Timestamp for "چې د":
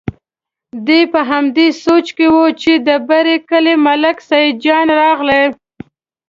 2.61-2.89